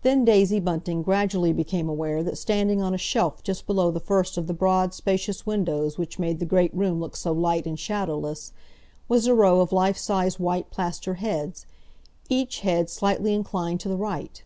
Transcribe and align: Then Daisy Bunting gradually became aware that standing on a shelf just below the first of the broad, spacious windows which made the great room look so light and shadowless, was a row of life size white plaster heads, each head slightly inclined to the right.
Then 0.00 0.24
Daisy 0.24 0.58
Bunting 0.58 1.02
gradually 1.02 1.52
became 1.52 1.86
aware 1.86 2.22
that 2.22 2.38
standing 2.38 2.80
on 2.80 2.94
a 2.94 2.96
shelf 2.96 3.42
just 3.42 3.66
below 3.66 3.90
the 3.90 4.00
first 4.00 4.38
of 4.38 4.46
the 4.46 4.54
broad, 4.54 4.94
spacious 4.94 5.44
windows 5.44 5.98
which 5.98 6.18
made 6.18 6.38
the 6.38 6.46
great 6.46 6.74
room 6.74 6.98
look 6.98 7.14
so 7.14 7.30
light 7.32 7.66
and 7.66 7.78
shadowless, 7.78 8.54
was 9.06 9.26
a 9.26 9.34
row 9.34 9.60
of 9.60 9.70
life 9.70 9.98
size 9.98 10.40
white 10.40 10.70
plaster 10.70 11.16
heads, 11.20 11.66
each 12.30 12.60
head 12.60 12.88
slightly 12.88 13.34
inclined 13.34 13.80
to 13.80 13.90
the 13.90 13.98
right. 13.98 14.42